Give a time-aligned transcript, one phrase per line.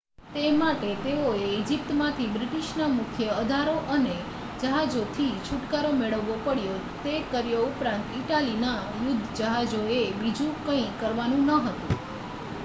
[0.27, 4.15] તે માટે તેઓએ ઇજિપ્તમાંથી બ્રિટિશના મુખ્ય અધારો અને
[4.63, 8.75] જહાજોથી છુટકારો મેળવવો પડ્યો તે કર્યો ઉપરાંત ઇટાલીના
[8.99, 11.97] યુદ્ધ જહાજોએ બીજું કંઈ કરવાનું ન હતું